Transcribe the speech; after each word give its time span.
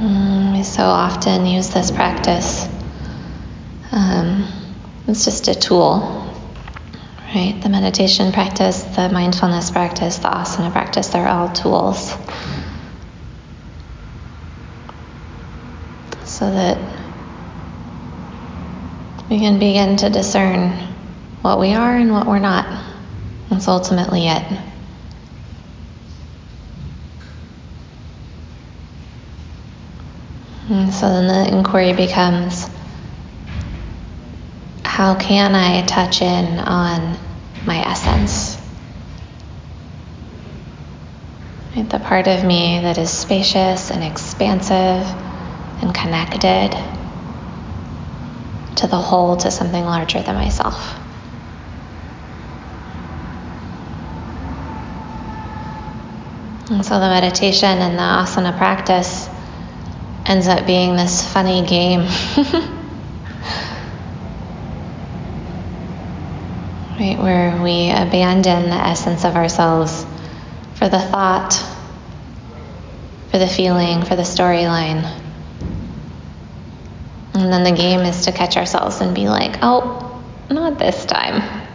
Mm, 0.00 0.56
we 0.56 0.62
so 0.62 0.84
often 0.84 1.44
use 1.44 1.68
this 1.68 1.90
practice. 1.90 2.66
Um, 3.92 4.48
it's 5.06 5.26
just 5.26 5.48
a 5.48 5.54
tool, 5.54 6.34
right? 7.34 7.60
The 7.62 7.68
meditation 7.68 8.32
practice, 8.32 8.82
the 8.82 9.10
mindfulness 9.10 9.70
practice, 9.70 10.16
the 10.16 10.28
asana 10.28 10.72
practice, 10.72 11.08
they're 11.08 11.28
all 11.28 11.50
tools. 11.50 12.16
So 16.24 16.50
that 16.50 16.78
we 19.28 19.38
can 19.38 19.58
begin 19.58 19.98
to 19.98 20.08
discern 20.08 20.70
what 21.42 21.60
we 21.60 21.74
are 21.74 21.94
and 21.94 22.10
what 22.10 22.26
we're 22.26 22.38
not. 22.38 22.86
That's 23.50 23.68
ultimately 23.68 24.28
it. 24.28 24.69
And 30.70 30.94
so 30.94 31.08
then 31.08 31.26
the 31.26 31.56
inquiry 31.56 31.94
becomes 31.94 32.70
how 34.84 35.16
can 35.16 35.56
I 35.56 35.84
touch 35.84 36.22
in 36.22 36.60
on 36.60 37.18
my 37.66 37.78
essence? 37.78 38.56
Right, 41.74 41.88
the 41.88 41.98
part 41.98 42.28
of 42.28 42.44
me 42.44 42.80
that 42.82 42.98
is 42.98 43.10
spacious 43.10 43.90
and 43.90 44.04
expansive 44.04 44.72
and 45.82 45.92
connected 45.92 46.70
to 48.76 48.86
the 48.86 48.98
whole, 48.98 49.38
to 49.38 49.50
something 49.50 49.84
larger 49.84 50.22
than 50.22 50.36
myself. 50.36 50.94
And 56.70 56.84
so 56.86 57.00
the 57.00 57.08
meditation 57.08 57.78
and 57.78 57.98
the 57.98 58.02
asana 58.02 58.56
practice 58.56 59.29
ends 60.26 60.48
up 60.48 60.66
being 60.66 60.96
this 60.96 61.26
funny 61.32 61.64
game. 61.66 62.00
right, 67.00 67.18
where 67.18 67.60
we 67.62 67.90
abandon 67.90 68.68
the 68.68 68.76
essence 68.76 69.24
of 69.24 69.36
ourselves 69.36 70.04
for 70.74 70.88
the 70.88 71.00
thought, 71.00 71.54
for 73.30 73.38
the 73.38 73.46
feeling, 73.46 74.02
for 74.04 74.16
the 74.16 74.22
storyline. 74.22 75.02
And 77.34 77.52
then 77.52 77.64
the 77.64 77.72
game 77.72 78.00
is 78.00 78.24
to 78.26 78.32
catch 78.32 78.56
ourselves 78.56 79.00
and 79.00 79.14
be 79.14 79.28
like, 79.28 79.58
oh, 79.62 80.22
not 80.50 80.78
this 80.78 81.06
time. 81.06 81.66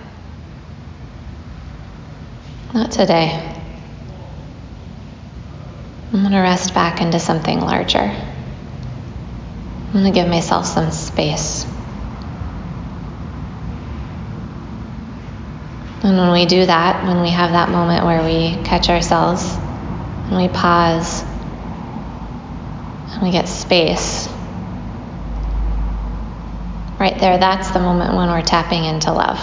Not 2.73 2.91
today. 2.91 3.53
I'm 6.11 6.21
going 6.21 6.33
to 6.33 6.39
rest 6.39 6.73
back 6.73 7.01
into 7.01 7.19
something 7.19 7.59
larger. 7.59 8.15
I'm 9.95 10.01
going 10.01 10.11
to 10.11 10.19
give 10.19 10.27
myself 10.27 10.65
some 10.65 10.91
space. 10.91 11.63
And 16.03 16.17
when 16.17 16.33
we 16.33 16.45
do 16.45 16.65
that, 16.65 17.07
when 17.07 17.21
we 17.21 17.29
have 17.29 17.51
that 17.51 17.69
moment 17.69 18.03
where 18.03 18.21
we 18.21 18.61
catch 18.65 18.89
ourselves 18.89 19.49
and 20.27 20.35
we 20.35 20.49
pause 20.49 21.23
and 23.13 23.23
we 23.23 23.31
get 23.31 23.47
space, 23.47 24.27
right 26.99 27.17
there, 27.17 27.37
that's 27.37 27.71
the 27.71 27.79
moment 27.79 28.17
when 28.17 28.27
we're 28.27 28.41
tapping 28.41 28.83
into 28.83 29.13
love, 29.13 29.39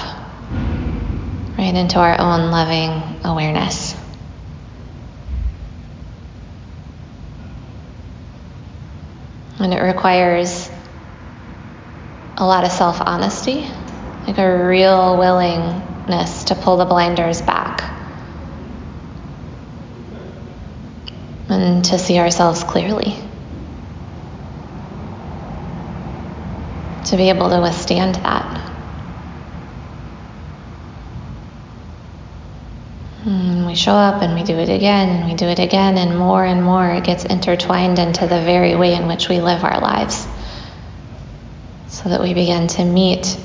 right 1.56 1.74
into 1.74 1.98
our 1.98 2.20
own 2.20 2.50
loving 2.50 3.24
awareness. 3.24 3.81
And 9.62 9.72
it 9.72 9.80
requires 9.80 10.68
a 12.36 12.44
lot 12.44 12.64
of 12.64 12.72
self 12.72 13.00
honesty, 13.00 13.64
like 14.26 14.36
a 14.38 14.66
real 14.66 15.16
willingness 15.16 16.44
to 16.44 16.56
pull 16.56 16.78
the 16.78 16.84
blinders 16.84 17.40
back 17.40 17.80
and 21.48 21.84
to 21.84 21.98
see 21.98 22.18
ourselves 22.18 22.64
clearly. 22.64 23.14
To 27.04 27.16
be 27.16 27.28
able 27.28 27.50
to 27.50 27.60
withstand 27.60 28.16
that. 28.16 28.72
And 33.24 33.61
we 33.72 33.76
show 33.76 33.94
up 33.94 34.20
and 34.20 34.34
we 34.34 34.42
do 34.42 34.58
it 34.58 34.68
again 34.68 35.08
and 35.08 35.30
we 35.30 35.34
do 35.34 35.46
it 35.46 35.58
again, 35.58 35.96
and 35.96 36.18
more 36.18 36.44
and 36.44 36.62
more 36.62 36.90
it 36.90 37.04
gets 37.04 37.24
intertwined 37.24 37.98
into 37.98 38.26
the 38.26 38.42
very 38.42 38.76
way 38.76 38.92
in 38.92 39.06
which 39.06 39.30
we 39.30 39.40
live 39.40 39.64
our 39.64 39.80
lives. 39.80 40.26
So 41.88 42.10
that 42.10 42.20
we 42.20 42.34
begin 42.34 42.66
to 42.66 42.84
meet 42.84 43.38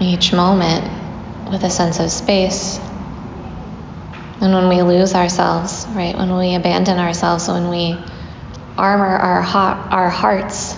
each 0.00 0.32
moment 0.32 1.50
with 1.50 1.64
a 1.64 1.70
sense 1.70 1.98
of 1.98 2.12
space. 2.12 2.78
And 4.40 4.54
when 4.54 4.68
we 4.68 4.82
lose 4.82 5.14
ourselves, 5.14 5.86
right, 5.88 6.16
when 6.16 6.36
we 6.36 6.54
abandon 6.54 7.00
ourselves, 7.00 7.48
when 7.48 7.68
we 7.68 7.98
armor 8.78 9.16
our, 9.16 9.40
our 9.42 10.08
hearts 10.08 10.76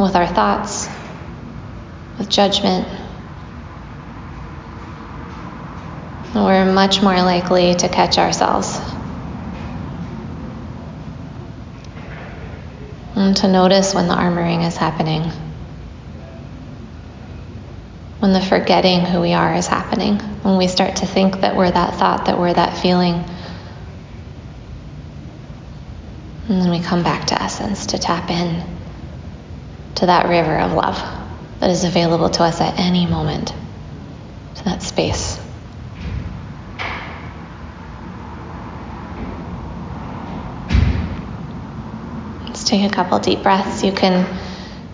with 0.00 0.16
our 0.16 0.26
thoughts, 0.26 0.88
with 2.18 2.28
judgment, 2.28 3.05
we're 6.44 6.72
much 6.72 7.02
more 7.02 7.14
likely 7.14 7.74
to 7.74 7.88
catch 7.88 8.18
ourselves. 8.18 8.78
And 13.14 13.36
to 13.38 13.48
notice 13.48 13.94
when 13.94 14.08
the 14.08 14.14
armoring 14.14 14.66
is 14.66 14.76
happening, 14.76 15.30
when 18.18 18.32
the 18.32 18.40
forgetting 18.40 19.00
who 19.00 19.20
we 19.20 19.32
are 19.32 19.54
is 19.54 19.66
happening, 19.66 20.18
when 20.42 20.58
we 20.58 20.68
start 20.68 20.96
to 20.96 21.06
think 21.06 21.40
that 21.40 21.56
we're 21.56 21.70
that 21.70 21.94
thought, 21.94 22.26
that 22.26 22.38
we're 22.38 22.52
that 22.52 22.76
feeling. 22.76 23.24
And 26.48 26.60
then 26.60 26.70
we 26.70 26.80
come 26.80 27.02
back 27.02 27.28
to 27.28 27.42
essence 27.42 27.86
to 27.86 27.98
tap 27.98 28.30
in 28.30 28.62
to 29.96 30.06
that 30.06 30.28
river 30.28 30.58
of 30.58 30.72
love 30.72 30.96
that 31.60 31.70
is 31.70 31.84
available 31.84 32.28
to 32.28 32.42
us 32.42 32.60
at 32.60 32.78
any 32.78 33.06
moment, 33.06 33.54
to 34.56 34.64
that 34.64 34.82
space. 34.82 35.35
Take 42.66 42.90
a 42.90 42.94
couple 42.94 43.18
deep 43.20 43.42
breaths. 43.42 43.84
You 43.84 43.92
can 43.92 44.26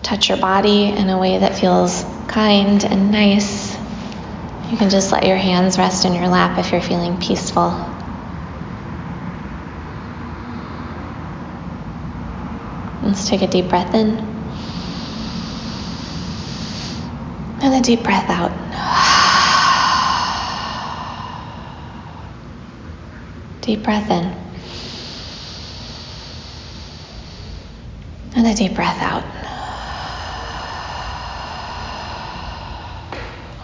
touch 0.03 0.29
your 0.29 0.37
body 0.37 0.85
in 0.85 1.09
a 1.09 1.17
way 1.17 1.39
that 1.39 1.57
feels 1.57 2.05
kind 2.27 2.83
and 2.83 3.11
nice. 3.11 3.75
You 4.69 4.77
can 4.77 4.89
just 4.89 5.11
let 5.11 5.25
your 5.25 5.37
hands 5.37 5.77
rest 5.77 6.05
in 6.05 6.13
your 6.13 6.27
lap 6.27 6.59
if 6.59 6.71
you're 6.71 6.81
feeling 6.81 7.19
peaceful. 7.19 7.89
Let's 13.01 13.27
take 13.27 13.41
a 13.41 13.47
deep 13.47 13.69
breath 13.69 13.93
in 13.93 14.31
and 17.61 17.73
a 17.73 17.81
deep 17.81 18.03
breath 18.03 18.29
out. 18.29 18.51
Deep 23.61 23.81
breath 23.81 24.11
in. 24.11 24.42
And 28.43 28.51
a 28.51 28.55
deep 28.55 28.73
breath 28.75 29.01
out. 29.01 29.23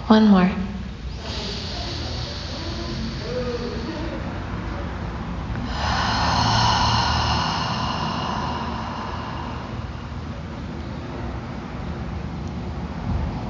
One 0.07 0.29
more. 0.29 0.49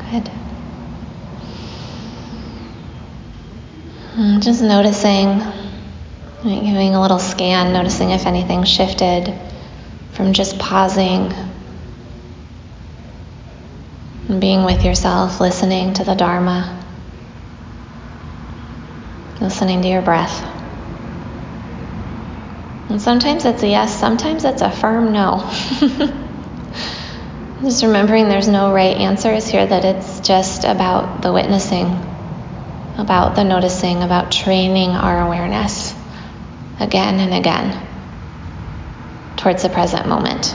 Good. 0.09 0.31
Just 4.41 4.63
noticing, 4.63 5.43
giving 6.41 6.95
a 6.95 6.99
little 6.99 7.19
scan, 7.19 7.71
noticing 7.71 8.09
if 8.09 8.25
anything 8.25 8.63
shifted 8.63 9.31
from 10.19 10.33
just 10.33 10.59
pausing 10.59 11.31
and 14.27 14.41
being 14.41 14.65
with 14.65 14.83
yourself, 14.83 15.39
listening 15.39 15.93
to 15.93 16.03
the 16.03 16.13
Dharma, 16.13 16.77
listening 19.39 19.81
to 19.81 19.87
your 19.87 20.01
breath. 20.01 20.43
And 22.89 23.01
sometimes 23.01 23.45
it's 23.45 23.63
a 23.63 23.67
yes, 23.69 23.97
sometimes 23.97 24.43
it's 24.43 24.61
a 24.61 24.69
firm 24.69 25.13
no. 25.13 25.39
just 27.61 27.83
remembering 27.83 28.27
there's 28.27 28.49
no 28.49 28.73
right 28.73 28.97
answers 28.97 29.47
here, 29.47 29.65
that 29.65 29.85
it's 29.85 30.19
just 30.19 30.65
about 30.65 31.21
the 31.21 31.31
witnessing, 31.31 31.97
about 32.97 33.37
the 33.37 33.45
noticing, 33.45 34.03
about 34.03 34.33
training 34.33 34.89
our 34.89 35.25
awareness 35.25 35.95
again 36.77 37.21
and 37.21 37.33
again 37.33 37.88
towards 39.39 39.63
the 39.63 39.69
present 39.69 40.05
moment. 40.05 40.53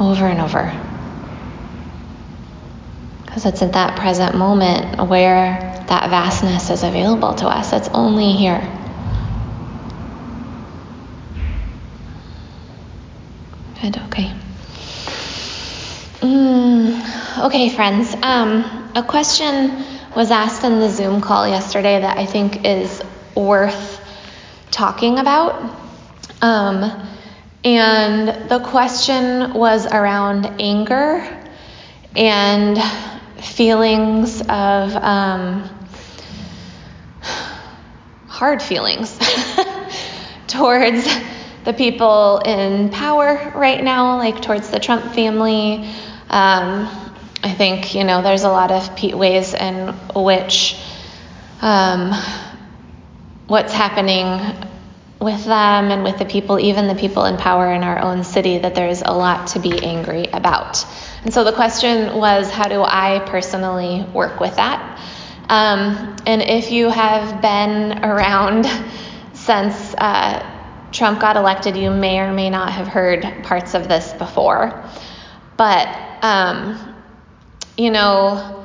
Over 0.00 0.26
and 0.26 0.40
over. 0.40 0.74
Because 3.24 3.46
it's 3.46 3.62
at 3.62 3.74
that 3.74 3.96
present 3.96 4.36
moment 4.36 5.08
where 5.08 5.84
that 5.86 6.10
vastness 6.10 6.70
is 6.70 6.82
available 6.82 7.34
to 7.34 7.46
us. 7.46 7.72
It's 7.72 7.88
only 7.88 8.32
here. 8.32 8.60
Good, 13.80 13.96
okay. 14.06 14.32
Mm, 16.20 17.44
okay, 17.44 17.68
friends. 17.68 18.12
Um, 18.20 18.90
a 18.96 19.04
question 19.04 19.84
was 20.16 20.32
asked 20.32 20.64
in 20.64 20.80
the 20.80 20.88
Zoom 20.88 21.20
call 21.20 21.46
yesterday 21.46 22.00
that 22.00 22.18
I 22.18 22.26
think 22.26 22.64
is 22.64 23.00
worth 23.36 24.00
talking 24.72 25.20
about. 25.20 25.87
Um, 26.40 27.08
and 27.64 28.48
the 28.48 28.60
question 28.60 29.54
was 29.54 29.86
around 29.86 30.60
anger 30.60 31.26
and 32.14 32.78
feelings 33.42 34.40
of 34.40 34.94
um, 34.94 35.68
hard 38.28 38.62
feelings 38.62 39.18
towards 40.46 41.04
the 41.64 41.72
people 41.72 42.38
in 42.38 42.90
power 42.90 43.52
right 43.56 43.82
now, 43.82 44.16
like 44.18 44.40
towards 44.40 44.70
the 44.70 44.78
Trump 44.78 45.12
family. 45.14 45.84
Um, 46.30 46.88
I 47.42 47.54
think, 47.56 47.94
you 47.94 48.04
know, 48.04 48.22
there's 48.22 48.44
a 48.44 48.50
lot 48.50 48.70
of 48.70 49.02
ways 49.14 49.54
in 49.54 49.88
which 50.14 50.80
um, 51.60 52.12
what's 53.48 53.72
happening 53.72 54.67
with 55.20 55.44
them 55.44 55.90
and 55.90 56.04
with 56.04 56.18
the 56.18 56.24
people, 56.24 56.60
even 56.60 56.86
the 56.86 56.94
people 56.94 57.24
in 57.24 57.36
power 57.36 57.72
in 57.72 57.82
our 57.82 57.98
own 57.98 58.22
city, 58.22 58.58
that 58.58 58.74
there's 58.74 59.02
a 59.02 59.12
lot 59.12 59.48
to 59.48 59.58
be 59.58 59.82
angry 59.84 60.26
about. 60.26 60.84
And 61.24 61.34
so 61.34 61.42
the 61.44 61.52
question 61.52 62.14
was, 62.16 62.50
how 62.50 62.68
do 62.68 62.82
I 62.82 63.22
personally 63.26 64.06
work 64.14 64.38
with 64.38 64.56
that? 64.56 65.00
Um, 65.48 66.16
and 66.26 66.42
if 66.42 66.70
you 66.70 66.88
have 66.90 67.42
been 67.42 68.04
around 68.04 68.66
since 69.32 69.94
uh, 69.94 70.54
Trump 70.92 71.20
got 71.20 71.36
elected, 71.36 71.76
you 71.76 71.90
may 71.90 72.20
or 72.20 72.32
may 72.32 72.50
not 72.50 72.72
have 72.72 72.86
heard 72.86 73.22
parts 73.42 73.74
of 73.74 73.88
this 73.88 74.12
before. 74.12 74.84
But, 75.56 75.88
um, 76.22 76.94
you 77.76 77.90
know, 77.90 78.57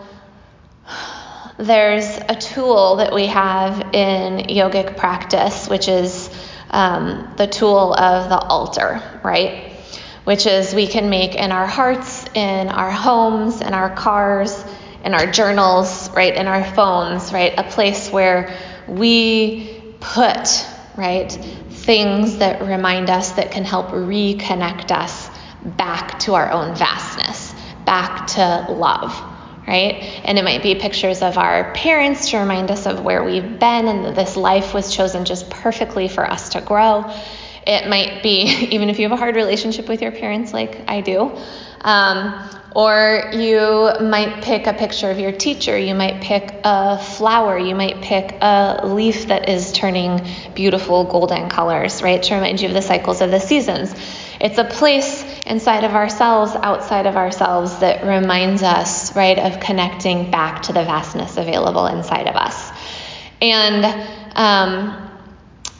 there's 1.57 2.17
a 2.17 2.35
tool 2.35 2.97
that 2.97 3.13
we 3.13 3.27
have 3.27 3.93
in 3.93 4.47
yogic 4.47 4.97
practice, 4.97 5.67
which 5.67 5.87
is 5.87 6.29
um, 6.71 7.33
the 7.37 7.47
tool 7.47 7.93
of 7.93 8.29
the 8.29 8.37
altar, 8.37 9.01
right? 9.23 9.71
Which 10.23 10.47
is 10.47 10.73
we 10.73 10.87
can 10.87 11.09
make 11.09 11.35
in 11.35 11.51
our 11.51 11.67
hearts, 11.67 12.25
in 12.33 12.69
our 12.69 12.89
homes, 12.89 13.61
in 13.61 13.73
our 13.73 13.93
cars, 13.95 14.63
in 15.03 15.13
our 15.13 15.27
journals, 15.27 16.09
right, 16.11 16.33
in 16.33 16.47
our 16.47 16.63
phones, 16.63 17.31
right, 17.31 17.53
a 17.57 17.63
place 17.63 18.09
where 18.09 18.55
we 18.87 19.95
put, 19.99 20.65
right, 20.97 21.31
things 21.69 22.37
that 22.37 22.61
remind 22.61 23.09
us 23.09 23.33
that 23.33 23.51
can 23.51 23.65
help 23.65 23.89
reconnect 23.89 24.91
us 24.91 25.29
back 25.63 26.19
to 26.19 26.33
our 26.33 26.49
own 26.51 26.75
vastness, 26.75 27.53
back 27.85 28.27
to 28.27 28.67
love, 28.71 29.32
right? 29.67 30.21
And 30.25 30.37
it 30.37 30.43
might 30.43 30.61
be 30.61 30.75
pictures 30.75 31.21
of 31.21 31.37
our 31.37 31.73
parents 31.73 32.31
to 32.31 32.37
remind 32.37 32.71
us 32.71 32.85
of 32.85 33.03
where 33.03 33.23
we've 33.23 33.59
been 33.59 33.87
and 33.87 34.05
that 34.05 34.15
this 34.15 34.35
life 34.35 34.73
was 34.73 34.93
chosen 34.93 35.25
just 35.25 35.49
perfectly 35.49 36.07
for 36.07 36.29
us 36.29 36.49
to 36.49 36.61
grow. 36.61 37.05
It 37.65 37.87
might 37.87 38.23
be, 38.23 38.41
even 38.71 38.89
if 38.89 38.99
you 38.99 39.07
have 39.07 39.17
a 39.17 39.19
hard 39.19 39.35
relationship 39.35 39.87
with 39.87 40.01
your 40.01 40.11
parents, 40.11 40.53
like 40.53 40.81
I 40.87 41.01
do, 41.01 41.37
um, 41.81 42.49
or 42.75 43.31
you 43.33 43.91
might 44.01 44.43
pick 44.43 44.65
a 44.65 44.73
picture 44.73 45.11
of 45.11 45.19
your 45.19 45.31
teacher. 45.31 45.77
You 45.77 45.93
might 45.93 46.21
pick 46.21 46.51
a 46.63 46.97
flower. 46.97 47.57
You 47.57 47.75
might 47.75 48.01
pick 48.01 48.31
a 48.41 48.81
leaf 48.83 49.27
that 49.27 49.47
is 49.47 49.71
turning 49.71 50.25
beautiful 50.55 51.03
golden 51.03 51.49
colors, 51.49 52.01
right? 52.01 52.21
To 52.23 52.35
remind 52.35 52.61
you 52.61 52.69
of 52.69 52.73
the 52.73 52.81
cycles 52.81 53.21
of 53.21 53.29
the 53.29 53.39
seasons. 53.39 53.93
It's 54.41 54.57
a 54.57 54.63
place 54.63 55.23
inside 55.45 55.83
of 55.83 55.91
ourselves, 55.91 56.55
outside 56.55 57.05
of 57.05 57.15
ourselves, 57.15 57.79
that 57.79 58.05
reminds 58.05 58.63
us, 58.63 59.15
right, 59.15 59.37
of 59.37 59.59
connecting 59.59 60.31
back 60.31 60.63
to 60.63 60.73
the 60.73 60.83
vastness 60.83 61.37
available 61.37 61.87
inside 61.87 62.27
of 62.27 62.35
us. 62.35 62.71
And 63.41 63.85
um, 64.35 65.09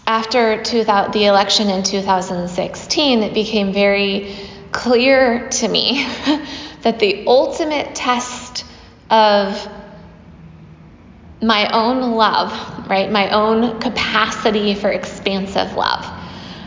after 0.06 0.62
2000, 0.62 1.14
the 1.14 1.26
election 1.26 1.70
in 1.70 1.84
2016, 1.84 3.24
it 3.24 3.34
became 3.34 3.72
very 3.72 4.36
clear 4.72 5.48
to 5.50 5.68
me 5.68 6.04
that 6.82 7.00
the 7.00 7.26
ultimate 7.26 7.96
test 7.96 8.66
of 9.10 9.70
my 11.42 11.70
own 11.72 12.14
love, 12.14 12.90
right, 12.90 13.12
my 13.12 13.30
own 13.30 13.80
capacity 13.80 14.76
for 14.76 14.90
expansive 14.90 15.74
love. 15.76 16.23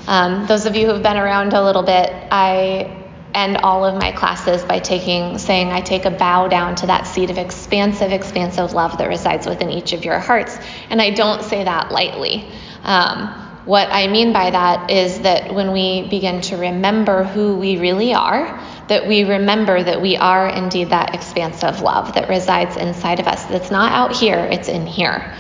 Um, 0.07 0.47
those 0.47 0.67
of 0.67 0.77
you 0.77 0.87
who 0.87 0.93
have 0.93 1.03
been 1.03 1.17
around 1.17 1.53
a 1.53 1.63
little 1.63 1.83
bit, 1.83 2.11
I 2.31 3.05
end 3.35 3.59
all 3.59 3.85
of 3.85 4.01
my 4.01 4.13
classes 4.13 4.65
by 4.65 4.79
taking, 4.79 5.39
saying, 5.39 5.69
I 5.69 5.81
take 5.81 6.05
a 6.05 6.11
bow 6.11 6.49
down 6.49 6.75
to 6.77 6.87
that 6.87 7.07
seed 7.07 7.31
of 7.31 7.39
expansive, 7.39 8.13
expansive 8.13 8.73
love 8.73 8.97
that 8.99 9.09
resides 9.09 9.47
within 9.47 9.71
each 9.71 9.93
of 9.93 10.05
your 10.05 10.19
hearts. 10.19 10.57
And 10.89 11.03
I 11.03 11.11
don't 11.11 11.43
say 11.43 11.65
that 11.65 11.93
lightly. 11.93 12.49
Um, 12.83 13.43
what 13.67 13.89
I 13.91 14.07
mean 14.07 14.33
by 14.33 14.51
that 14.51 14.91
is 14.91 15.21
that 15.21 15.53
when 15.53 15.73
we 15.73 16.09
begin 16.09 16.41
to 16.43 16.57
remember 16.57 17.25
who 17.25 17.57
we 17.57 17.79
really 17.79 18.15
are, 18.15 18.59
that 18.89 19.09
we 19.09 19.25
remember 19.25 19.83
that 19.83 20.01
we 20.01 20.17
are 20.17 20.49
indeed 20.49 20.91
that 20.91 21.15
expansive 21.15 21.83
love 21.83 22.15
that 22.15 22.29
resides 22.29 22.77
inside 22.77 23.19
of 23.19 23.27
us. 23.27 23.45
That's 23.47 23.73
not 23.73 23.91
out 23.91 24.15
here, 24.15 24.39
it's 24.39 24.69
in 24.69 24.87
here. 24.87 25.35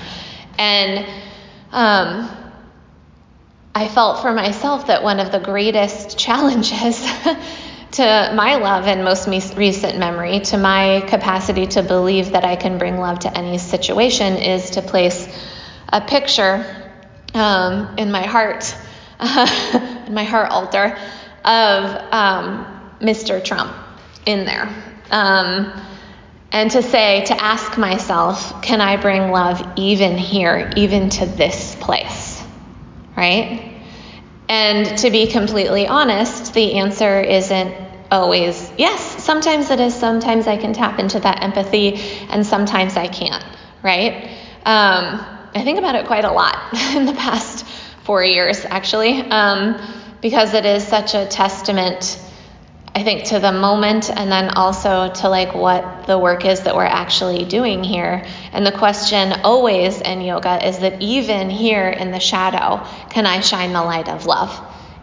And 0.58 1.06
um, 1.70 2.45
I 3.76 3.88
felt 3.88 4.22
for 4.22 4.32
myself 4.32 4.86
that 4.86 5.02
one 5.02 5.20
of 5.20 5.30
the 5.30 5.38
greatest 5.38 6.16
challenges 6.26 6.98
to 7.92 8.32
my 8.34 8.56
love 8.56 8.86
and 8.86 9.04
most 9.04 9.28
recent 9.54 9.98
memory, 9.98 10.40
to 10.40 10.56
my 10.56 11.04
capacity 11.06 11.66
to 11.66 11.82
believe 11.82 12.32
that 12.32 12.42
I 12.42 12.56
can 12.56 12.78
bring 12.78 12.96
love 12.96 13.18
to 13.20 13.36
any 13.36 13.58
situation, 13.58 14.36
is 14.36 14.70
to 14.70 14.80
place 14.80 15.28
a 15.90 16.00
picture 16.00 16.64
um, 17.34 17.96
in 17.98 18.10
my 18.10 18.22
heart, 18.22 18.74
in 19.20 20.14
my 20.14 20.24
heart 20.24 20.50
altar, 20.50 20.96
of 21.44 22.12
um, 22.14 22.64
Mr. 23.02 23.44
Trump 23.44 23.76
in 24.24 24.46
there. 24.46 24.74
Um, 25.10 25.70
and 26.50 26.70
to 26.70 26.82
say, 26.82 27.26
to 27.26 27.42
ask 27.42 27.76
myself, 27.76 28.62
can 28.62 28.80
I 28.80 28.96
bring 28.96 29.30
love 29.30 29.74
even 29.76 30.16
here, 30.16 30.72
even 30.76 31.10
to 31.10 31.26
this 31.26 31.74
place? 31.74 32.25
Right? 33.16 33.72
And 34.48 34.98
to 34.98 35.10
be 35.10 35.26
completely 35.26 35.86
honest, 35.86 36.54
the 36.54 36.74
answer 36.74 37.20
isn't 37.20 37.74
always 38.10 38.70
yes. 38.76 39.00
Sometimes 39.24 39.70
it 39.70 39.80
is. 39.80 39.94
Sometimes 39.94 40.46
I 40.46 40.56
can 40.56 40.72
tap 40.72 40.98
into 40.98 41.18
that 41.20 41.42
empathy, 41.42 41.94
and 42.28 42.46
sometimes 42.46 42.96
I 42.96 43.08
can't. 43.08 43.44
Right? 43.82 44.30
Um, 44.64 45.24
I 45.54 45.62
think 45.64 45.78
about 45.78 45.94
it 45.94 46.06
quite 46.06 46.24
a 46.24 46.32
lot 46.32 46.74
in 46.94 47.06
the 47.06 47.14
past 47.14 47.66
four 48.04 48.22
years, 48.22 48.64
actually, 48.64 49.20
um, 49.22 49.80
because 50.20 50.54
it 50.54 50.66
is 50.66 50.86
such 50.86 51.14
a 51.14 51.26
testament, 51.26 52.20
I 52.96 53.04
think, 53.04 53.24
to 53.24 53.38
the 53.38 53.52
moment 53.52 54.10
and 54.10 54.32
then 54.32 54.48
also 54.48 55.12
to 55.12 55.28
like 55.28 55.54
what 55.54 56.06
the 56.06 56.18
work 56.18 56.44
is 56.44 56.62
that 56.62 56.74
we're 56.74 56.84
actually 56.84 57.44
doing 57.44 57.84
here. 57.84 58.24
And 58.52 58.66
the 58.66 58.72
question 58.72 59.32
always 59.44 60.00
in 60.00 60.22
yoga 60.22 60.66
is 60.66 60.78
that 60.78 61.02
even 61.02 61.50
here 61.50 61.88
in 61.88 62.10
the 62.10 62.20
shadow, 62.20 62.84
can 63.10 63.26
I 63.26 63.40
shine 63.40 63.72
the 63.72 63.82
light 63.82 64.08
of 64.08 64.26
love? 64.26 64.50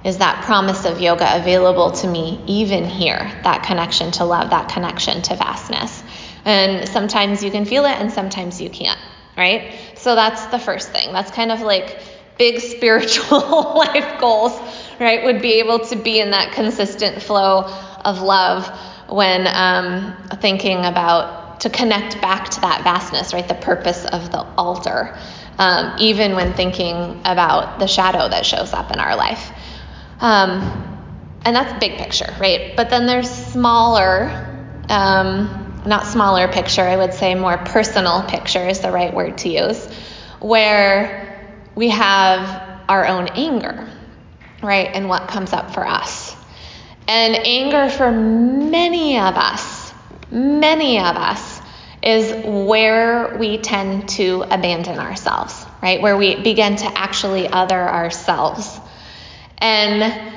Is 0.04 0.18
that 0.18 0.44
promise 0.44 0.86
of 0.86 1.00
yoga 1.00 1.38
available 1.38 1.92
to 1.92 2.08
me 2.08 2.44
even 2.48 2.84
here? 2.84 3.32
That 3.44 3.64
connection 3.64 4.12
to 4.14 4.26
love, 4.26 4.50
that 4.50 4.70
connection 4.70 5.22
to 5.22 5.36
vastness. 5.36 6.04
And 6.44 6.90
sometimes 6.90 7.44
you 7.44 7.52
can 7.52 7.64
feel 7.64 7.86
it 7.86 7.96
and 8.02 8.12
sometimes 8.12 8.60
you 8.60 8.70
can't 8.70 9.00
right? 9.38 9.74
So 9.96 10.16
that's 10.16 10.46
the 10.48 10.60
first 10.60 10.92
thing. 10.92 11.14
That's 11.14 11.32
kind 11.32 11.52
of 11.52 11.62
like 11.62 12.00
big 12.38 12.60
spiritual 12.76 13.76
life 13.76 14.20
goals, 14.20 14.60
right? 15.00 15.24
Would 15.24 15.42
be 15.42 15.60
able 15.60 15.80
to 15.80 15.96
be 15.96 16.20
in 16.20 16.32
that 16.32 16.54
consistent 16.54 17.22
flow 17.22 17.64
of 18.04 18.22
love 18.22 18.68
when 19.10 19.48
um, 19.48 20.16
thinking 20.40 20.86
about 20.86 21.62
to 21.62 21.70
connect 21.70 22.20
back 22.22 22.50
to 22.50 22.62
that 22.62 22.84
vastness, 22.84 23.34
right? 23.34 23.48
The 23.48 23.56
purpose 23.56 24.06
of 24.06 24.32
the 24.32 24.46
altar, 24.58 25.18
um, 25.58 25.96
even 26.00 26.36
when 26.36 26.54
thinking 26.54 27.22
about 27.26 27.80
the 27.80 27.88
shadow 27.88 28.28
that 28.28 28.46
shows 28.46 28.74
up 28.74 28.92
in 28.92 29.00
our 29.00 29.16
life. 29.16 29.52
Um, 30.20 30.90
and 31.46 31.56
that's 31.56 31.78
big 31.80 31.98
picture, 31.98 32.34
right? 32.40 32.76
But 32.76 32.90
then 32.90 33.06
there's 33.06 33.30
smaller. 33.30 34.50
Um, 34.90 35.64
not 35.86 36.06
smaller 36.06 36.48
picture, 36.48 36.82
I 36.82 36.96
would 36.96 37.14
say 37.14 37.36
more 37.36 37.58
personal 37.58 38.24
picture 38.24 38.66
is 38.68 38.80
the 38.80 38.92
right 38.92 39.14
word 39.14 39.40
to 39.40 39.50
use, 39.50 39.86
where 40.40 41.60
we 41.76 41.90
have 41.90 42.84
our 42.88 43.06
own 43.06 43.28
anger, 43.30 43.90
right? 44.64 44.90
And 44.94 45.10
what 45.10 45.28
comes 45.28 45.54
up 45.54 45.74
for 45.74 45.86
us. 45.86 46.36
And 47.08 47.36
anger 47.36 47.90
for 47.90 48.12
many 48.12 49.20
of 49.20 49.36
us, 49.36 49.94
many 50.32 51.00
of 51.00 51.16
us, 51.18 51.62
is 52.02 52.34
where 52.46 53.38
we 53.38 53.58
tend 53.60 54.10
to 54.10 54.44
abandon 54.44 55.00
ourselves, 55.00 55.66
right? 55.82 56.02
Where 56.02 56.18
we 56.18 56.36
begin 56.36 56.76
to 56.78 56.86
actually 56.86 57.48
other 57.48 57.80
ourselves. 57.80 58.80
And 59.58 60.34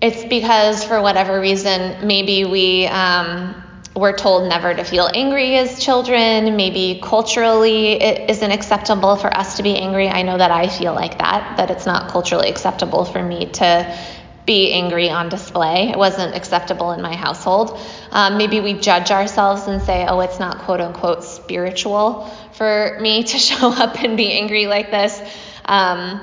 it's 0.00 0.24
because, 0.24 0.84
for 0.84 1.00
whatever 1.00 1.40
reason, 1.40 2.06
maybe 2.06 2.44
we 2.44 2.86
um, 2.86 3.54
were 3.98 4.12
told 4.12 4.48
never 4.48 4.72
to 4.72 4.84
feel 4.84 5.10
angry 5.12 5.56
as 5.56 5.82
children. 5.82 6.56
Maybe 6.56 7.00
culturally 7.02 7.92
it 7.92 8.30
isn't 8.30 8.50
acceptable 8.50 9.16
for 9.16 9.34
us 9.34 9.56
to 9.56 9.62
be 9.62 9.76
angry. 9.76 10.08
I 10.08 10.22
know 10.22 10.38
that 10.38 10.50
I 10.50 10.68
feel 10.68 10.94
like 10.94 11.18
that, 11.18 11.56
that 11.56 11.70
it's 11.70 11.86
not 11.86 12.10
culturally 12.10 12.48
acceptable 12.48 13.04
for 13.04 13.22
me 13.22 13.46
to 13.46 13.98
be 14.46 14.72
angry 14.72 15.10
on 15.10 15.28
display. 15.28 15.90
It 15.90 15.98
wasn't 15.98 16.34
acceptable 16.34 16.92
in 16.92 17.02
my 17.02 17.14
household. 17.14 17.78
Um, 18.10 18.38
maybe 18.38 18.60
we 18.60 18.72
judge 18.72 19.10
ourselves 19.10 19.66
and 19.66 19.82
say, 19.82 20.06
oh, 20.06 20.20
it's 20.20 20.38
not 20.38 20.60
quote 20.60 20.80
unquote 20.80 21.22
spiritual 21.22 22.24
for 22.52 22.96
me 23.00 23.24
to 23.24 23.38
show 23.48 23.70
up 23.70 24.02
and 24.02 24.16
be 24.16 24.32
angry 24.32 24.66
like 24.66 24.90
this. 24.90 25.20
Um, 25.66 26.20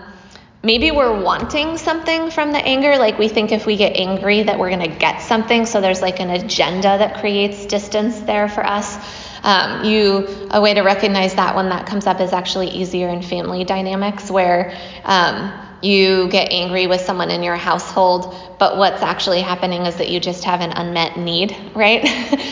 maybe 0.66 0.90
we're 0.90 1.22
wanting 1.22 1.78
something 1.78 2.32
from 2.32 2.52
the 2.52 2.58
anger. 2.58 2.98
Like 2.98 3.20
we 3.20 3.28
think 3.28 3.52
if 3.52 3.68
we 3.68 3.78
get 3.78 3.96
angry 3.96 4.44
that 4.44 4.58
we're 4.58 4.70
going 4.70 4.92
to 4.92 4.98
get 4.98 5.22
something. 5.22 5.68
So 5.68 5.80
there's 5.80 6.02
like 6.02 6.20
an 6.20 6.32
agenda 6.32 6.98
that 6.98 7.22
creates 7.22 7.68
distance 7.68 8.20
there 8.22 8.50
for 8.50 8.66
us. 8.66 8.98
Um, 9.44 9.86
you 9.86 10.48
a 10.50 10.60
way 10.60 10.74
to 10.74 10.82
recognize 10.82 11.36
that 11.36 11.56
when 11.56 11.70
that 11.70 11.86
comes 11.86 12.08
up 12.08 12.20
is 12.20 12.34
actually 12.34 12.70
easier 12.70 13.10
in 13.10 13.22
family 13.22 13.64
dynamics 13.64 14.32
where 14.32 14.76
um, 15.04 15.54
you 15.84 16.30
get 16.30 16.52
angry 16.52 16.88
with 16.88 17.02
someone 17.02 17.30
in 17.30 17.44
your 17.44 17.56
household, 17.56 18.34
but 18.58 18.76
what's 18.76 19.04
actually 19.04 19.42
happening 19.42 19.86
is 19.86 19.98
that 19.98 20.10
you 20.10 20.20
just 20.20 20.46
have 20.46 20.62
an 20.62 20.72
unmet 20.72 21.20
need, 21.20 21.56
right? 21.76 22.04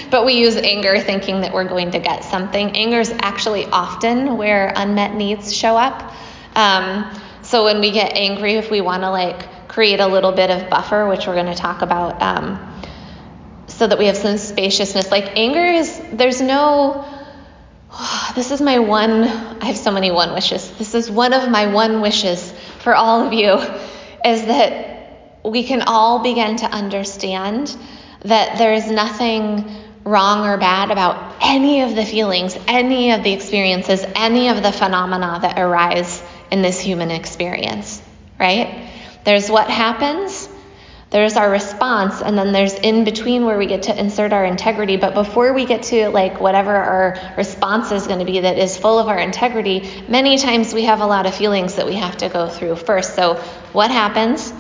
but 0.12 0.24
we 0.24 0.34
use 0.34 0.56
anger 0.56 1.00
thinking 1.00 1.42
that 1.42 1.52
we're 1.52 1.68
going 1.68 1.90
to 1.92 2.00
get 2.00 2.24
something. 2.24 2.78
Anger 2.78 3.00
is 3.00 3.12
actually 3.22 3.66
often 3.66 4.38
where 4.38 4.72
unmet 4.76 5.16
needs 5.16 5.52
show 5.52 5.76
up. 5.76 6.14
Um, 6.56 7.12
so 7.54 7.66
when 7.66 7.82
we 7.82 7.92
get 7.92 8.18
angry, 8.18 8.56
if 8.56 8.72
we 8.72 8.82
want 8.82 9.04
to 9.04 9.12
like 9.12 9.68
create 9.68 10.00
a 10.00 10.08
little 10.08 10.32
bit 10.32 10.50
of 10.50 10.72
buffer, 10.72 11.08
which 11.08 11.28
we're 11.28 11.36
going 11.36 11.46
to 11.46 11.54
talk 11.54 11.84
about, 11.84 12.20
um, 12.20 12.58
so 13.68 13.86
that 13.86 14.00
we 14.00 14.08
have 14.08 14.18
some 14.18 14.40
spaciousness, 14.40 15.12
like 15.12 15.38
anger 15.38 15.64
is, 15.64 16.02
there's 16.14 16.42
no, 16.42 17.06
oh, 17.92 18.32
this 18.36 18.50
is 18.50 18.60
my 18.60 18.80
one, 18.80 19.26
I 19.26 19.66
have 19.66 19.78
so 19.78 19.92
many 19.92 20.10
one 20.10 20.34
wishes. 20.34 20.68
This 20.80 20.96
is 20.96 21.12
one 21.12 21.32
of 21.32 21.48
my 21.48 21.72
one 21.72 22.02
wishes 22.02 22.52
for 22.80 22.96
all 22.96 23.28
of 23.28 23.34
you 23.34 23.52
is 24.26 24.46
that 24.48 25.40
we 25.46 25.64
can 25.64 25.84
all 25.84 26.24
begin 26.24 26.56
to 26.56 26.66
understand 26.66 27.78
that 28.26 28.58
there 28.58 28.74
is 28.74 28.90
nothing 28.90 29.64
wrong 30.04 30.48
or 30.48 30.58
bad 30.58 30.90
about 30.90 31.36
any 31.40 31.82
of 31.82 31.96
the 31.96 32.04
feelings, 32.04 32.58
any 32.68 33.12
of 33.12 33.24
the 33.24 33.32
experiences, 33.32 34.04
any 34.16 34.50
of 34.50 34.64
the 34.64 34.72
phenomena 34.72 35.38
that 35.44 35.60
arise 35.60 36.24
in 36.54 36.62
this 36.62 36.80
human 36.80 37.10
experience, 37.10 38.00
right? 38.40 38.88
There's 39.24 39.50
what 39.50 39.72
happens, 39.72 40.48
there's 41.10 41.36
our 41.36 41.50
response, 41.50 42.22
and 42.22 42.38
then 42.38 42.52
there's 42.52 42.76
in 42.76 43.06
between 43.06 43.46
where 43.46 43.58
we 43.58 43.66
get 43.66 43.84
to 43.84 44.00
insert 44.00 44.34
our 44.34 44.46
integrity. 44.46 44.98
But 44.98 45.16
before 45.16 45.54
we 45.54 45.66
get 45.66 45.82
to 45.94 46.10
like 46.10 46.40
whatever 46.40 46.76
our 46.76 47.18
response 47.38 47.92
is 47.92 48.06
going 48.06 48.20
to 48.20 48.26
be 48.26 48.42
that 48.42 48.60
is 48.60 48.78
full 48.78 49.00
of 49.00 49.08
our 49.08 49.18
integrity, 49.18 49.90
many 50.08 50.38
times 50.38 50.76
we 50.76 50.84
have 50.84 51.02
a 51.02 51.08
lot 51.08 51.26
of 51.26 51.34
feelings 51.34 51.78
that 51.78 51.88
we 51.88 51.96
have 51.96 52.18
to 52.18 52.30
go 52.30 52.48
through 52.48 52.76
first. 52.76 53.16
So, 53.16 53.36
what 53.72 53.90
happens? 53.90 54.54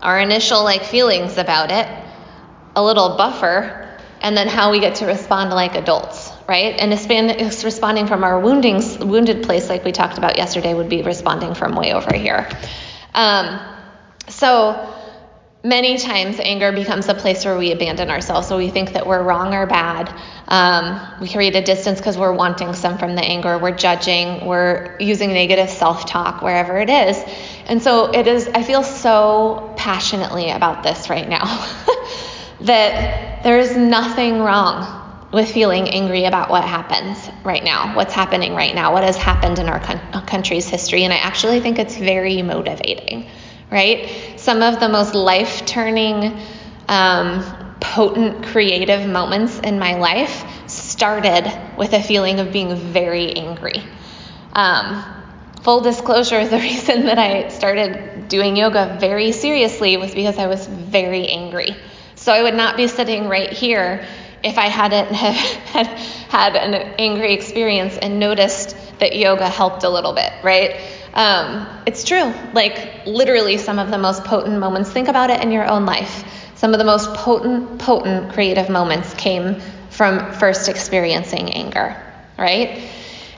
Our 0.00 0.20
initial 0.20 0.62
like 0.62 0.84
feelings 0.84 1.36
about 1.36 1.72
it, 1.72 1.88
a 2.76 2.82
little 2.82 3.16
buffer, 3.16 3.98
and 4.20 4.36
then 4.36 4.46
how 4.46 4.70
we 4.70 4.78
get 4.78 4.96
to 4.96 5.06
respond 5.06 5.50
like 5.50 5.74
adults, 5.74 6.17
right? 6.48 6.74
And 6.80 6.92
responding 7.62 8.06
from 8.06 8.24
our 8.24 8.40
wounded 8.40 9.42
place, 9.42 9.68
like 9.68 9.84
we 9.84 9.92
talked 9.92 10.16
about 10.16 10.36
yesterday, 10.38 10.72
would 10.72 10.88
be 10.88 11.02
responding 11.02 11.54
from 11.54 11.76
way 11.76 11.92
over 11.92 12.14
here. 12.16 12.48
Um, 13.14 13.60
so, 14.28 14.94
many 15.62 15.98
times 15.98 16.38
anger 16.40 16.72
becomes 16.72 17.08
a 17.08 17.14
place 17.14 17.44
where 17.44 17.58
we 17.58 17.72
abandon 17.72 18.10
ourselves. 18.10 18.46
So 18.46 18.56
we 18.56 18.70
think 18.70 18.92
that 18.92 19.06
we're 19.06 19.22
wrong 19.22 19.54
or 19.54 19.66
bad. 19.66 20.14
Um, 20.46 21.20
we 21.20 21.28
create 21.28 21.56
a 21.56 21.60
distance 21.60 21.98
because 21.98 22.16
we're 22.16 22.32
wanting 22.32 22.74
some 22.74 22.96
from 22.96 23.14
the 23.16 23.22
anger. 23.22 23.58
We're 23.58 23.76
judging. 23.76 24.46
We're 24.46 24.96
using 25.00 25.32
negative 25.32 25.68
self 25.68 26.06
talk 26.06 26.42
wherever 26.42 26.78
it 26.78 26.88
is. 26.88 27.22
And 27.66 27.82
so 27.82 28.12
it 28.12 28.26
is, 28.26 28.48
I 28.48 28.62
feel 28.62 28.82
so 28.82 29.74
passionately 29.76 30.50
about 30.50 30.82
this 30.82 31.10
right 31.10 31.28
now 31.28 31.44
that 32.62 33.42
there 33.42 33.58
is 33.58 33.76
nothing 33.76 34.38
wrong 34.38 34.97
with 35.32 35.50
feeling 35.50 35.88
angry 35.90 36.24
about 36.24 36.50
what 36.50 36.64
happens 36.64 37.28
right 37.44 37.62
now, 37.62 37.94
what's 37.94 38.14
happening 38.14 38.54
right 38.54 38.74
now, 38.74 38.92
what 38.92 39.04
has 39.04 39.16
happened 39.16 39.58
in 39.58 39.68
our 39.68 39.80
country's 40.26 40.68
history. 40.68 41.04
And 41.04 41.12
I 41.12 41.18
actually 41.18 41.60
think 41.60 41.78
it's 41.78 41.96
very 41.96 42.40
motivating 42.42 43.28
right? 43.70 44.08
Some 44.36 44.62
of 44.62 44.80
the 44.80 44.88
most 44.88 45.14
life 45.14 45.66
turning, 45.66 46.38
um, 46.88 47.44
potent, 47.80 48.46
creative 48.46 49.08
moments 49.08 49.58
in 49.58 49.78
my 49.78 49.96
life 49.96 50.44
started 50.68 51.76
with 51.76 51.92
a 51.92 52.02
feeling 52.02 52.40
of 52.40 52.52
being 52.52 52.74
very 52.76 53.34
angry. 53.36 53.82
Um, 54.52 55.04
full 55.62 55.80
disclosure, 55.80 56.46
the 56.48 56.58
reason 56.58 57.06
that 57.06 57.18
I 57.18 57.48
started 57.48 58.28
doing 58.28 58.56
yoga 58.56 58.96
very 59.00 59.32
seriously 59.32 59.96
was 59.96 60.14
because 60.14 60.38
I 60.38 60.46
was 60.46 60.66
very 60.66 61.28
angry. 61.28 61.76
So 62.14 62.32
I 62.32 62.42
would 62.42 62.54
not 62.54 62.76
be 62.76 62.88
sitting 62.88 63.28
right 63.28 63.52
here 63.52 64.06
if 64.42 64.58
I 64.58 64.66
hadn't 64.66 65.14
have 65.14 65.34
had, 65.72 65.86
had 65.86 66.56
an 66.56 66.74
angry 66.98 67.34
experience 67.34 67.96
and 67.96 68.18
noticed 68.18 68.76
that 68.98 69.16
yoga 69.16 69.48
helped 69.48 69.84
a 69.84 69.88
little 69.88 70.12
bit, 70.12 70.32
right? 70.42 70.80
Um, 71.14 71.66
it's 71.86 72.04
true. 72.04 72.32
Like, 72.52 73.06
literally, 73.06 73.56
some 73.56 73.78
of 73.78 73.90
the 73.90 73.98
most 73.98 74.24
potent 74.24 74.58
moments, 74.58 74.90
think 74.90 75.08
about 75.08 75.30
it 75.30 75.42
in 75.42 75.50
your 75.50 75.68
own 75.68 75.86
life. 75.86 76.24
Some 76.56 76.72
of 76.72 76.78
the 76.78 76.84
most 76.84 77.12
potent, 77.14 77.78
potent 77.78 78.32
creative 78.32 78.68
moments 78.68 79.14
came 79.14 79.60
from 79.90 80.32
first 80.34 80.68
experiencing 80.68 81.52
anger, 81.52 81.96
right? 82.36 82.82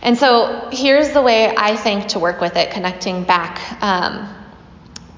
And 0.02 0.16
so 0.16 0.68
here's 0.72 1.10
the 1.10 1.20
way 1.20 1.54
I 1.54 1.76
think 1.76 2.08
to 2.08 2.18
work 2.18 2.40
with 2.40 2.56
it, 2.56 2.70
connecting 2.70 3.24
back 3.24 3.82
um, 3.82 4.34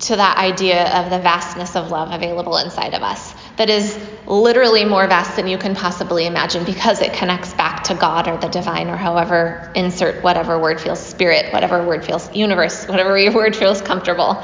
to 0.00 0.16
that 0.16 0.36
idea 0.36 1.00
of 1.00 1.10
the 1.10 1.20
vastness 1.20 1.76
of 1.76 1.90
love 1.90 2.12
available 2.12 2.56
inside 2.56 2.94
of 2.94 3.02
us 3.02 3.34
that 3.62 3.71
is 3.71 3.97
literally 4.26 4.85
more 4.85 5.07
vast 5.07 5.37
than 5.37 5.47
you 5.47 5.57
can 5.57 5.76
possibly 5.76 6.26
imagine 6.26 6.64
because 6.64 7.00
it 7.00 7.12
connects 7.12 7.54
back 7.54 7.85
to 7.85 7.95
God 7.95 8.26
or 8.26 8.37
the 8.37 8.49
divine 8.49 8.88
or 8.88 8.97
however, 8.97 9.71
insert 9.76 10.25
whatever 10.25 10.59
word 10.59 10.81
feels 10.81 10.99
spirit, 10.99 11.52
whatever 11.52 11.87
word 11.87 12.04
feels 12.04 12.35
universe, 12.35 12.88
whatever 12.88 13.16
your 13.16 13.33
word 13.33 13.54
feels 13.54 13.81
comfortable. 13.81 14.42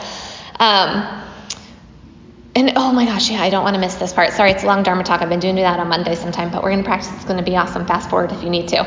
Um, 0.60 1.24
and 2.54 2.74
oh 2.76 2.92
my 2.92 3.06
gosh, 3.06 3.28
yeah, 3.28 3.42
I 3.42 3.50
don't 3.50 3.64
want 3.64 3.74
to 3.74 3.80
miss 3.80 3.96
this 3.96 4.12
part. 4.12 4.34
Sorry, 4.34 4.52
it's 4.52 4.62
a 4.62 4.66
long 4.66 4.84
Dharma 4.84 5.02
talk. 5.02 5.20
I've 5.20 5.28
been 5.28 5.40
doing 5.40 5.56
that 5.56 5.80
on 5.80 5.88
Monday 5.88 6.14
sometime, 6.14 6.52
but 6.52 6.62
we're 6.62 6.70
going 6.70 6.84
to 6.84 6.88
practice. 6.88 7.10
It's 7.16 7.24
going 7.24 7.38
to 7.38 7.44
be 7.44 7.56
awesome. 7.56 7.86
Fast 7.86 8.08
forward 8.08 8.30
if 8.30 8.44
you 8.44 8.50
need 8.50 8.68
to. 8.68 8.86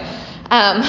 Um, 0.50 0.82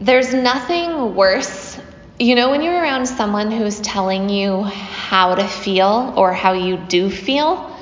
there's 0.00 0.32
nothing 0.32 1.14
worse. 1.14 1.78
You 2.18 2.36
know, 2.36 2.50
when 2.52 2.62
you're 2.62 2.72
around 2.72 3.04
someone 3.04 3.50
who's 3.50 3.80
telling 3.80 4.30
you 4.30 4.62
how 4.62 5.34
to 5.34 5.46
feel 5.46 6.14
or 6.16 6.32
how 6.32 6.54
you 6.54 6.78
do 6.78 7.10
feel, 7.10 7.73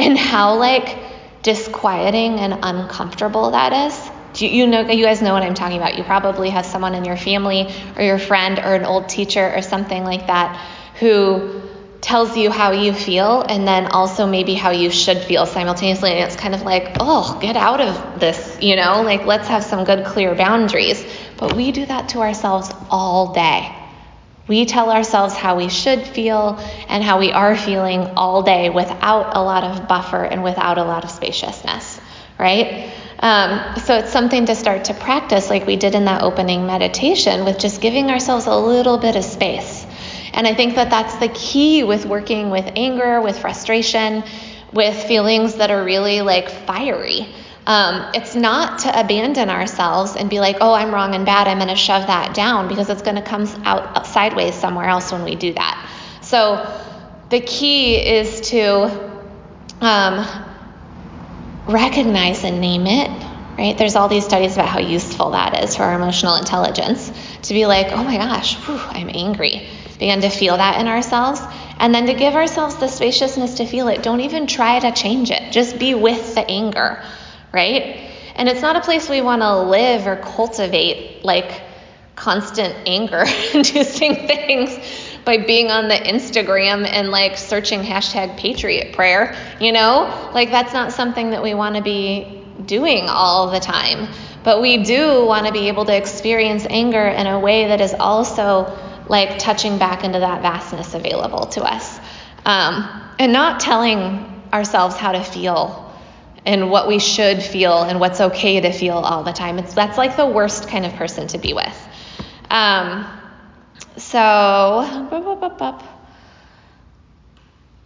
and 0.00 0.18
how 0.18 0.56
like 0.56 0.98
disquieting 1.42 2.38
and 2.40 2.58
uncomfortable 2.62 3.52
that 3.52 3.72
is. 3.86 4.10
Do 4.34 4.46
you, 4.46 4.62
you 4.62 4.66
know 4.66 4.88
you 4.88 5.04
guys 5.04 5.22
know 5.22 5.32
what 5.32 5.42
I'm 5.42 5.54
talking 5.54 5.78
about. 5.78 5.98
You 5.98 6.04
probably 6.04 6.50
have 6.50 6.66
someone 6.66 6.94
in 6.94 7.04
your 7.04 7.16
family 7.16 7.72
or 7.96 8.02
your 8.02 8.18
friend 8.18 8.58
or 8.58 8.74
an 8.74 8.84
old 8.84 9.08
teacher 9.08 9.52
or 9.54 9.62
something 9.62 10.04
like 10.04 10.26
that 10.28 10.56
who 11.00 11.62
tells 12.00 12.36
you 12.36 12.50
how 12.50 12.72
you 12.72 12.92
feel 12.94 13.42
and 13.42 13.66
then 13.68 13.86
also 13.86 14.26
maybe 14.26 14.54
how 14.54 14.70
you 14.70 14.90
should 14.90 15.18
feel 15.18 15.44
simultaneously 15.44 16.10
and 16.10 16.20
it's 16.20 16.36
kind 16.36 16.54
of 16.54 16.62
like 16.62 16.96
oh 16.98 17.38
get 17.42 17.56
out 17.56 17.80
of 17.80 18.20
this 18.20 18.58
you 18.62 18.74
know 18.74 19.02
like 19.02 19.26
let's 19.26 19.48
have 19.48 19.62
some 19.62 19.84
good 19.84 20.06
clear 20.06 20.34
boundaries 20.34 21.04
but 21.36 21.54
we 21.54 21.72
do 21.72 21.84
that 21.84 22.08
to 22.08 22.20
ourselves 22.20 22.70
all 22.88 23.34
day 23.34 23.70
we 24.50 24.64
tell 24.64 24.90
ourselves 24.90 25.32
how 25.32 25.56
we 25.56 25.68
should 25.68 26.02
feel 26.02 26.58
and 26.88 27.04
how 27.04 27.20
we 27.20 27.30
are 27.30 27.56
feeling 27.56 28.00
all 28.16 28.42
day 28.42 28.68
without 28.68 29.36
a 29.36 29.40
lot 29.40 29.62
of 29.62 29.86
buffer 29.86 30.24
and 30.24 30.42
without 30.42 30.76
a 30.76 30.82
lot 30.82 31.04
of 31.04 31.10
spaciousness, 31.12 32.00
right? 32.36 32.92
Um, 33.20 33.76
so 33.76 33.98
it's 33.98 34.10
something 34.10 34.46
to 34.46 34.56
start 34.56 34.86
to 34.86 34.94
practice, 34.94 35.50
like 35.50 35.68
we 35.68 35.76
did 35.76 35.94
in 35.94 36.06
that 36.06 36.22
opening 36.22 36.66
meditation, 36.66 37.44
with 37.44 37.60
just 37.60 37.80
giving 37.80 38.10
ourselves 38.10 38.46
a 38.46 38.56
little 38.56 38.98
bit 38.98 39.14
of 39.14 39.22
space. 39.22 39.86
And 40.32 40.48
I 40.48 40.54
think 40.54 40.74
that 40.74 40.90
that's 40.90 41.14
the 41.18 41.28
key 41.28 41.84
with 41.84 42.04
working 42.04 42.50
with 42.50 42.72
anger, 42.74 43.20
with 43.20 43.38
frustration, 43.38 44.24
with 44.72 45.00
feelings 45.04 45.54
that 45.58 45.70
are 45.70 45.84
really 45.84 46.22
like 46.22 46.48
fiery. 46.48 47.28
Um, 47.66 48.12
it's 48.14 48.34
not 48.34 48.80
to 48.80 49.00
abandon 49.00 49.50
ourselves 49.50 50.16
and 50.16 50.30
be 50.30 50.40
like, 50.40 50.56
oh, 50.60 50.72
I'm 50.72 50.92
wrong 50.92 51.14
and 51.14 51.26
bad, 51.26 51.46
I'm 51.46 51.58
going 51.58 51.68
to 51.68 51.76
shove 51.76 52.06
that 52.06 52.34
down 52.34 52.68
because 52.68 52.88
it's 52.88 53.02
going 53.02 53.16
to 53.16 53.22
come 53.22 53.46
out 53.64 54.06
sideways 54.06 54.54
somewhere 54.54 54.88
else 54.88 55.12
when 55.12 55.24
we 55.24 55.36
do 55.36 55.52
that. 55.52 55.88
So 56.22 56.66
the 57.28 57.40
key 57.40 57.96
is 57.96 58.40
to 58.50 59.20
um, 59.80 60.26
recognize 61.66 62.44
and 62.44 62.60
name 62.60 62.86
it, 62.86 63.10
right? 63.58 63.76
There's 63.76 63.94
all 63.94 64.08
these 64.08 64.24
studies 64.24 64.54
about 64.54 64.68
how 64.68 64.80
useful 64.80 65.32
that 65.32 65.62
is 65.62 65.76
for 65.76 65.82
our 65.82 65.94
emotional 65.94 66.36
intelligence 66.36 67.12
to 67.42 67.54
be 67.54 67.66
like, 67.66 67.92
oh 67.92 68.02
my 68.02 68.16
gosh, 68.16 68.56
whew, 68.66 68.78
I'm 68.78 69.10
angry. 69.12 69.68
Begin 69.98 70.22
to 70.22 70.30
feel 70.30 70.56
that 70.56 70.80
in 70.80 70.88
ourselves. 70.88 71.40
And 71.78 71.94
then 71.94 72.06
to 72.06 72.14
give 72.14 72.34
ourselves 72.34 72.76
the 72.76 72.88
spaciousness 72.88 73.54
to 73.54 73.66
feel 73.66 73.88
it. 73.88 74.02
Don't 74.02 74.20
even 74.20 74.46
try 74.46 74.78
to 74.78 74.92
change 74.92 75.30
it. 75.30 75.52
Just 75.52 75.78
be 75.78 75.94
with 75.94 76.34
the 76.34 76.46
anger 76.48 77.02
right? 77.52 78.10
And 78.34 78.48
it's 78.48 78.62
not 78.62 78.76
a 78.76 78.80
place 78.80 79.08
we 79.08 79.20
want 79.20 79.42
to 79.42 79.62
live 79.62 80.06
or 80.06 80.16
cultivate 80.16 81.24
like 81.24 81.62
constant 82.16 82.74
anger 82.86 83.24
inducing 83.54 84.14
things 84.26 84.78
by 85.24 85.38
being 85.38 85.70
on 85.70 85.88
the 85.88 85.94
Instagram 85.94 86.86
and 86.86 87.10
like 87.10 87.36
searching 87.36 87.80
hashtag 87.80 88.36
patriot 88.36 88.94
prayer, 88.94 89.36
you 89.60 89.72
know? 89.72 90.30
Like 90.32 90.50
that's 90.50 90.72
not 90.72 90.92
something 90.92 91.30
that 91.30 91.42
we 91.42 91.54
want 91.54 91.76
to 91.76 91.82
be 91.82 92.44
doing 92.64 93.08
all 93.08 93.50
the 93.50 93.60
time. 93.60 94.08
But 94.42 94.62
we 94.62 94.84
do 94.84 95.26
want 95.26 95.46
to 95.46 95.52
be 95.52 95.68
able 95.68 95.84
to 95.84 95.96
experience 95.96 96.66
anger 96.68 97.06
in 97.06 97.26
a 97.26 97.38
way 97.38 97.68
that 97.68 97.80
is 97.80 97.94
also 97.94 98.76
like 99.06 99.38
touching 99.38 99.78
back 99.78 100.04
into 100.04 100.20
that 100.20 100.40
vastness 100.40 100.94
available 100.94 101.46
to 101.46 101.62
us. 101.62 101.98
Um, 102.46 102.88
and 103.18 103.32
not 103.32 103.60
telling 103.60 104.42
ourselves 104.52 104.96
how 104.96 105.12
to 105.12 105.22
feel 105.22 105.89
and 106.44 106.70
what 106.70 106.88
we 106.88 106.98
should 106.98 107.42
feel 107.42 107.82
and 107.82 108.00
what's 108.00 108.20
okay 108.20 108.60
to 108.60 108.72
feel 108.72 108.96
all 108.96 109.22
the 109.22 109.32
time. 109.32 109.58
It's 109.58 109.74
that's 109.74 109.98
like 109.98 110.16
the 110.16 110.26
worst 110.26 110.68
kind 110.68 110.86
of 110.86 110.94
person 110.94 111.26
to 111.28 111.38
be 111.38 111.52
with. 111.52 111.88
Um, 112.50 113.06
so, 113.96 115.08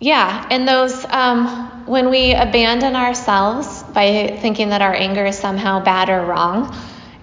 yeah, 0.00 0.46
and 0.50 0.66
those 0.66 1.04
um, 1.06 1.86
when 1.86 2.10
we 2.10 2.32
abandon 2.34 2.96
ourselves 2.96 3.82
by 3.82 4.38
thinking 4.40 4.70
that 4.70 4.82
our 4.82 4.94
anger 4.94 5.26
is 5.26 5.38
somehow 5.38 5.82
bad 5.82 6.08
or 6.08 6.24
wrong, 6.24 6.74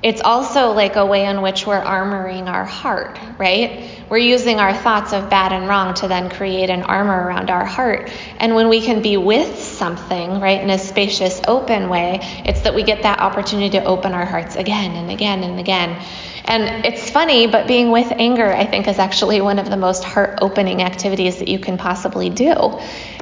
it's 0.03 0.22
also 0.22 0.72
like 0.72 0.96
a 0.96 1.05
way 1.05 1.25
in 1.25 1.41
which 1.41 1.67
we're 1.67 1.81
armoring 1.81 2.48
our 2.48 2.65
heart, 2.65 3.20
right? 3.38 3.88
We're 4.10 4.17
using 4.17 4.60
our 4.60 4.74
thoughts 4.74 5.13
of 5.13 5.29
bad 5.29 5.53
and 5.53 5.67
wrong 5.67 5.93
to 5.96 6.08
then 6.08 6.29
create 6.29 6.70
an 6.72 6.84
armor 6.84 7.27
around 7.27 7.51
our 7.51 7.65
heart. 7.65 8.12
And 8.39 8.55
when 8.55 8.67
we 8.67 8.81
can 8.81 9.01
be 9.03 9.17
with 9.17 9.60
something, 9.60 10.39
right, 10.39 10.60
in 10.60 10.70
a 10.72 10.79
spacious, 10.79 11.39
open 11.48 11.88
way, 11.89 12.20
it's 12.46 12.62
that 12.62 12.74
we 12.74 12.84
get 12.84 13.03
that 13.03 13.20
opportunity 13.20 13.77
to 13.77 13.84
open 13.84 14.13
our 14.13 14.25
hearts 14.25 14.55
again 14.55 14.91
and 14.91 15.12
again 15.12 15.43
and 15.43 15.60
again. 15.60 16.03
And 16.46 16.84
it's 16.86 17.10
funny, 17.10 17.46
but 17.46 17.67
being 17.67 17.91
with 17.91 18.12
anger, 18.12 18.51
I 18.51 18.65
think, 18.65 18.88
is 18.88 18.98
actually 18.98 19.39
one 19.41 19.60
of 19.60 19.70
the 19.70 19.77
most 19.77 20.03
heart 20.03 20.39
opening 20.41 20.81
activities 20.81 21.38
that 21.38 21.48
you 21.48 21.60
can 21.60 21.77
possibly 21.77 22.31
do. 22.31 22.79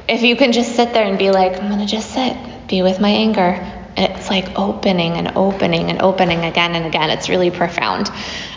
If 0.08 0.22
you 0.22 0.34
can 0.34 0.52
just 0.52 0.74
sit 0.74 0.94
there 0.94 1.04
and 1.04 1.18
be 1.18 1.30
like, 1.30 1.60
I'm 1.60 1.68
going 1.68 1.80
to 1.80 1.86
just 1.86 2.10
sit, 2.10 2.36
be 2.66 2.80
with 2.80 3.00
my 3.00 3.10
anger. 3.10 3.79
It's 3.96 4.30
like 4.30 4.58
opening 4.58 5.12
and 5.14 5.32
opening 5.36 5.90
and 5.90 6.02
opening 6.02 6.44
again 6.44 6.74
and 6.74 6.86
again. 6.86 7.10
It's 7.10 7.28
really 7.28 7.50
profound. 7.50 8.08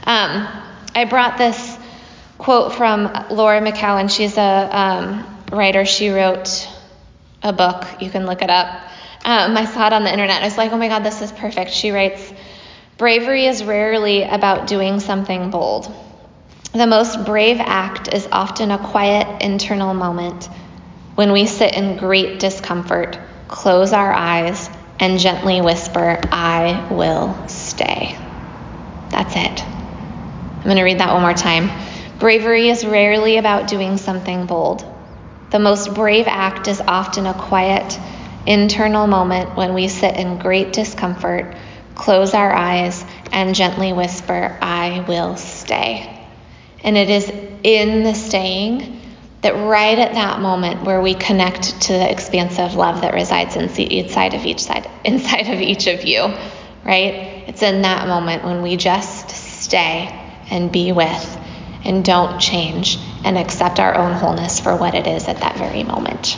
Um, 0.06 0.48
I 0.96 1.06
brought 1.10 1.38
this 1.38 1.78
quote 2.38 2.74
from 2.74 3.04
Laura 3.30 3.62
McKowen. 3.62 4.10
She's 4.10 4.38
a 4.38 4.70
um, 4.72 5.46
writer. 5.52 5.86
She 5.86 6.10
wrote 6.10 6.68
a 7.42 7.54
book. 7.54 7.86
You 8.02 8.10
can 8.10 8.26
look 8.26 8.42
it 8.42 8.50
up. 8.50 8.68
Um, 9.26 9.56
I 9.56 9.66
saw 9.66 9.88
it 9.88 9.94
on 9.94 10.04
the 10.04 10.12
internet. 10.12 10.42
I 10.42 10.46
was 10.46 10.58
like, 10.58 10.72
oh 10.72 10.78
my 10.78 10.90
God, 10.90 11.04
this 11.04 11.22
is 11.22 11.32
perfect. 11.32 11.72
She 11.72 11.92
writes 11.92 12.34
Bravery 12.98 13.46
is 13.46 13.64
rarely 13.64 14.24
about 14.24 14.68
doing 14.68 15.00
something 15.00 15.50
bold. 15.50 15.94
The 16.74 16.88
most 16.88 17.26
brave 17.26 17.58
act 17.60 18.14
is 18.14 18.28
often 18.32 18.72
a 18.72 18.78
quiet 18.78 19.44
internal 19.44 19.94
moment 19.94 20.50
when 21.16 21.32
we 21.32 21.46
sit 21.46 21.76
in 21.76 21.98
great 21.98 22.40
discomfort, 22.40 23.20
close 23.48 23.94
our 23.94 24.12
eyes, 24.12 24.70
and 25.04 25.20
gently 25.20 25.60
whisper, 25.60 26.18
I 26.32 26.88
will 26.90 27.50
stay. 27.50 28.18
That's 29.10 29.36
it. 29.36 29.66
I'm 29.66 30.64
going 30.64 30.78
to 30.78 30.84
read 30.84 31.00
that 31.00 31.12
one 31.12 31.22
more 31.22 31.34
time. 31.34 31.70
Bravery 32.20 32.70
is 32.70 32.86
rarely 32.86 33.36
about 33.36 33.68
doing 33.68 33.98
something 33.98 34.46
bold. 34.46 34.86
The 35.50 35.60
most 35.60 35.94
brave 35.94 36.28
act 36.30 36.70
is 36.70 36.80
often 36.80 37.26
a 37.26 37.34
quiet, 37.34 38.00
internal 38.48 39.06
moment 39.06 39.58
when 39.58 39.74
we 39.74 39.90
sit 39.90 40.16
in 40.16 40.40
great 40.40 40.72
discomfort, 40.72 41.54
close 41.96 42.34
our 42.34 42.54
eyes, 42.54 43.04
and 43.34 43.54
gently 43.54 43.92
whisper, 43.92 44.58
I 44.62 45.04
will 45.06 45.36
stay. 45.36 46.26
And 46.82 46.96
it 46.96 47.10
is 47.10 47.30
in 47.64 48.04
the 48.04 48.14
staying 48.14 48.93
that 49.44 49.54
right 49.54 50.00
at 50.00 50.14
that 50.14 50.40
moment 50.40 50.84
where 50.84 51.02
we 51.02 51.14
connect 51.14 51.82
to 51.84 51.94
the 51.94 52.10
expansive 52.10 52.76
love 52.76 53.02
that 53.02 53.14
resides 53.14 53.56
inside 53.56 54.34
of 54.34 54.46
each 54.46 54.64
side 54.64 54.90
inside 55.06 55.50
of 55.50 55.62
each 55.62 55.88
of 55.88 56.04
you, 56.04 56.22
right? 56.84 57.44
It's 57.48 57.62
in 57.62 57.84
that 57.84 58.08
moment 58.08 58.44
when 58.44 58.62
we 58.62 58.78
just 58.78 59.30
stay 59.30 60.20
and 60.50 60.72
be 60.72 60.92
with 60.92 61.40
and 61.86 62.04
don't 62.04 62.40
change 62.40 62.98
and 63.24 63.38
accept 63.38 63.80
our 63.80 63.96
own 63.96 64.14
wholeness 64.14 64.60
for 64.60 64.76
what 64.76 64.96
it 64.96 65.08
is 65.08 65.28
at 65.28 65.38
that 65.38 65.58
very 65.58 65.84
moment. 65.84 66.38